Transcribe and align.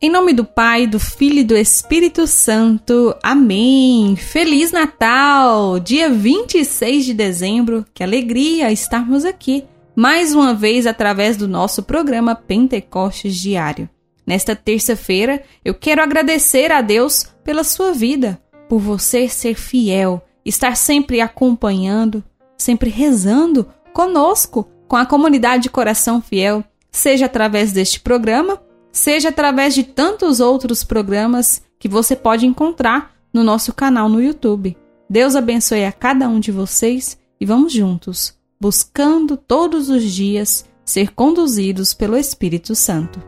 Em 0.00 0.08
nome 0.08 0.32
do 0.32 0.44
Pai, 0.44 0.86
do 0.86 1.00
Filho 1.00 1.40
e 1.40 1.44
do 1.44 1.56
Espírito 1.56 2.24
Santo. 2.28 3.16
Amém. 3.20 4.14
Feliz 4.14 4.70
Natal! 4.70 5.80
Dia 5.80 6.08
26 6.08 7.04
de 7.04 7.12
dezembro. 7.12 7.84
Que 7.92 8.04
alegria 8.04 8.70
estarmos 8.70 9.24
aqui 9.24 9.64
mais 9.96 10.32
uma 10.32 10.54
vez 10.54 10.86
através 10.86 11.36
do 11.36 11.48
nosso 11.48 11.82
programa 11.82 12.36
Pentecostes 12.36 13.34
Diário. 13.34 13.90
Nesta 14.24 14.54
terça-feira, 14.54 15.42
eu 15.64 15.74
quero 15.74 16.00
agradecer 16.00 16.70
a 16.70 16.80
Deus 16.80 17.26
pela 17.42 17.64
sua 17.64 17.90
vida, 17.90 18.40
por 18.68 18.78
você 18.78 19.28
ser 19.28 19.56
fiel, 19.56 20.24
estar 20.44 20.76
sempre 20.76 21.20
acompanhando, 21.20 22.22
sempre 22.56 22.88
rezando 22.88 23.68
conosco, 23.92 24.68
com 24.86 24.94
a 24.94 25.04
comunidade 25.04 25.64
de 25.64 25.70
Coração 25.70 26.22
Fiel, 26.22 26.62
seja 26.88 27.26
através 27.26 27.72
deste 27.72 27.98
programa 27.98 28.62
seja 28.92 29.28
através 29.28 29.74
de 29.74 29.82
tantos 29.82 30.40
outros 30.40 30.82
programas 30.84 31.62
que 31.78 31.88
você 31.88 32.16
pode 32.16 32.46
encontrar 32.46 33.12
no 33.32 33.44
nosso 33.44 33.72
canal 33.72 34.08
no 34.08 34.22
YouTube. 34.22 34.76
Deus 35.08 35.36
abençoe 35.36 35.84
a 35.84 35.92
cada 35.92 36.28
um 36.28 36.40
de 36.40 36.50
vocês 36.50 37.18
e 37.40 37.46
vamos 37.46 37.72
juntos, 37.72 38.36
buscando 38.60 39.36
todos 39.36 39.88
os 39.88 40.02
dias 40.02 40.68
ser 40.84 41.12
conduzidos 41.12 41.94
pelo 41.94 42.16
Espírito 42.16 42.74
Santo. 42.74 43.22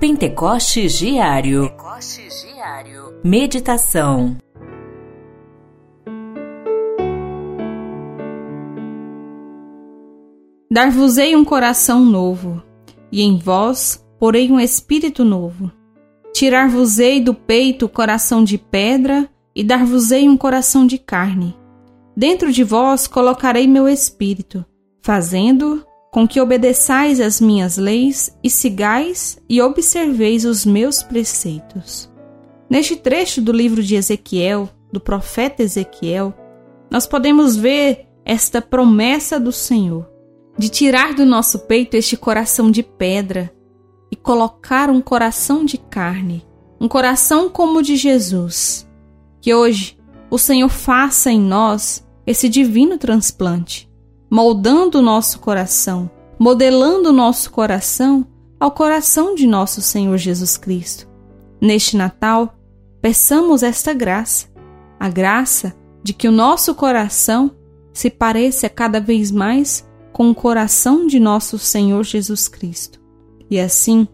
Pentecostes 0.00 0.98
Diário. 0.98 1.68
Pentecostes 1.68 2.42
Diário. 2.42 3.20
Meditação. 3.22 4.36
Dar-vos-ei 10.70 11.36
um 11.36 11.44
coração 11.44 12.02
novo, 12.02 12.62
e 13.12 13.20
em 13.20 13.38
vós 13.38 14.01
porém 14.22 14.52
um 14.52 14.60
espírito 14.60 15.24
novo. 15.24 15.68
Tirar-vos-ei 16.32 17.20
do 17.20 17.34
peito 17.34 17.86
o 17.86 17.88
coração 17.88 18.44
de 18.44 18.56
pedra 18.56 19.28
e 19.52 19.64
dar-vos-ei 19.64 20.28
um 20.28 20.36
coração 20.36 20.86
de 20.86 20.96
carne. 20.96 21.56
Dentro 22.16 22.52
de 22.52 22.62
vós 22.62 23.08
colocarei 23.08 23.66
meu 23.66 23.88
espírito, 23.88 24.64
fazendo 25.02 25.84
com 26.12 26.28
que 26.28 26.40
obedeçais 26.40 27.18
as 27.18 27.40
minhas 27.40 27.76
leis 27.76 28.32
e 28.44 28.48
sigais 28.48 29.40
e 29.48 29.60
observeis 29.60 30.44
os 30.44 30.64
meus 30.64 31.02
preceitos. 31.02 32.08
Neste 32.70 32.94
trecho 32.94 33.42
do 33.42 33.50
livro 33.50 33.82
de 33.82 33.96
Ezequiel, 33.96 34.70
do 34.92 35.00
profeta 35.00 35.64
Ezequiel, 35.64 36.32
nós 36.88 37.08
podemos 37.08 37.56
ver 37.56 38.06
esta 38.24 38.62
promessa 38.62 39.40
do 39.40 39.50
Senhor 39.50 40.08
de 40.56 40.68
tirar 40.68 41.12
do 41.12 41.26
nosso 41.26 41.58
peito 41.66 41.96
este 41.96 42.16
coração 42.16 42.70
de 42.70 42.84
pedra 42.84 43.52
colocar 44.22 44.88
um 44.88 45.00
coração 45.00 45.64
de 45.64 45.76
carne, 45.76 46.46
um 46.80 46.88
coração 46.88 47.48
como 47.50 47.78
o 47.78 47.82
de 47.82 47.96
Jesus. 47.96 48.88
Que 49.40 49.54
hoje 49.54 49.98
o 50.30 50.38
Senhor 50.38 50.68
faça 50.68 51.30
em 51.30 51.40
nós 51.40 52.06
esse 52.26 52.48
divino 52.48 52.96
transplante, 52.96 53.90
moldando 54.30 54.98
o 54.98 55.02
nosso 55.02 55.40
coração, 55.40 56.10
modelando 56.38 57.10
o 57.10 57.12
nosso 57.12 57.50
coração 57.50 58.26
ao 58.58 58.70
coração 58.70 59.34
de 59.34 59.46
nosso 59.46 59.82
Senhor 59.82 60.16
Jesus 60.16 60.56
Cristo. 60.56 61.08
Neste 61.60 61.96
Natal, 61.96 62.54
peçamos 63.00 63.62
esta 63.62 63.92
graça, 63.92 64.46
a 64.98 65.08
graça 65.08 65.74
de 66.02 66.12
que 66.12 66.28
o 66.28 66.32
nosso 66.32 66.74
coração 66.74 67.50
se 67.92 68.08
pareça 68.08 68.68
cada 68.68 69.00
vez 69.00 69.30
mais 69.30 69.86
com 70.12 70.30
o 70.30 70.34
coração 70.34 71.06
de 71.06 71.18
nosso 71.18 71.58
Senhor 71.58 72.04
Jesus 72.04 72.48
Cristo. 72.48 73.00
E 73.50 73.60
assim, 73.60 74.06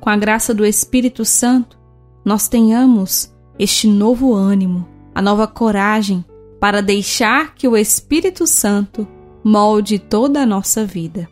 com 0.00 0.10
a 0.10 0.16
graça 0.16 0.54
do 0.54 0.64
Espírito 0.64 1.24
Santo, 1.24 1.78
nós 2.24 2.48
tenhamos 2.48 3.32
este 3.58 3.86
novo 3.86 4.34
ânimo, 4.34 4.88
a 5.14 5.20
nova 5.20 5.46
coragem 5.46 6.24
para 6.58 6.82
deixar 6.82 7.54
que 7.54 7.68
o 7.68 7.76
Espírito 7.76 8.46
Santo 8.46 9.06
molde 9.44 9.98
toda 9.98 10.42
a 10.42 10.46
nossa 10.46 10.84
vida. 10.84 11.28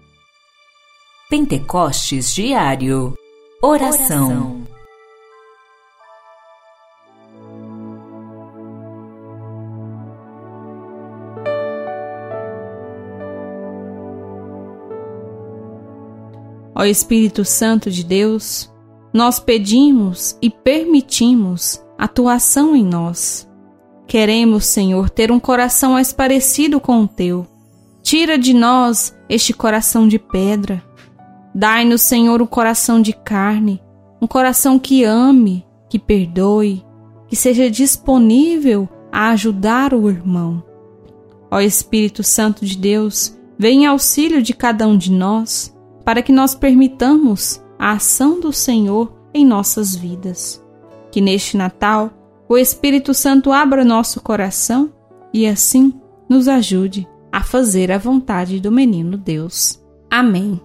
Pentecostes 1.28 2.34
Diário 2.34 3.14
Oração. 3.62 4.28
Oração. 4.28 4.57
Ó 16.78 16.84
Espírito 16.84 17.44
Santo 17.44 17.90
de 17.90 18.04
Deus, 18.04 18.72
nós 19.12 19.40
pedimos 19.40 20.38
e 20.40 20.48
permitimos 20.48 21.84
atuação 21.98 22.76
em 22.76 22.84
nós. 22.84 23.50
Queremos, 24.06 24.64
Senhor, 24.66 25.10
ter 25.10 25.32
um 25.32 25.40
coração 25.40 25.94
mais 25.94 26.12
parecido 26.12 26.78
com 26.78 27.02
o 27.02 27.08
teu. 27.08 27.44
Tira 28.00 28.38
de 28.38 28.54
nós 28.54 29.12
este 29.28 29.52
coração 29.52 30.06
de 30.06 30.20
pedra. 30.20 30.80
Dai-nos, 31.52 32.02
Senhor, 32.02 32.40
um 32.40 32.46
coração 32.46 33.02
de 33.02 33.12
carne, 33.12 33.82
um 34.22 34.28
coração 34.28 34.78
que 34.78 35.02
ame, 35.02 35.66
que 35.90 35.98
perdoe, 35.98 36.86
que 37.26 37.34
seja 37.34 37.68
disponível 37.68 38.88
a 39.10 39.30
ajudar 39.30 39.92
o 39.92 40.08
irmão. 40.08 40.62
Ó 41.50 41.58
Espírito 41.58 42.22
Santo 42.22 42.64
de 42.64 42.78
Deus, 42.78 43.36
vem 43.58 43.82
em 43.82 43.86
auxílio 43.86 44.40
de 44.40 44.54
cada 44.54 44.86
um 44.86 44.96
de 44.96 45.10
nós 45.10 45.76
para 46.08 46.22
que 46.22 46.32
nós 46.32 46.54
permitamos 46.54 47.62
a 47.78 47.92
ação 47.92 48.40
do 48.40 48.50
Senhor 48.50 49.12
em 49.34 49.44
nossas 49.44 49.94
vidas. 49.94 50.64
Que 51.12 51.20
neste 51.20 51.54
Natal 51.54 52.10
o 52.48 52.56
Espírito 52.56 53.12
Santo 53.12 53.52
abra 53.52 53.84
nosso 53.84 54.22
coração 54.22 54.90
e 55.34 55.46
assim 55.46 55.92
nos 56.26 56.48
ajude 56.48 57.06
a 57.30 57.42
fazer 57.42 57.92
a 57.92 57.98
vontade 57.98 58.58
do 58.58 58.72
menino 58.72 59.18
Deus. 59.18 59.84
Amém. 60.10 60.58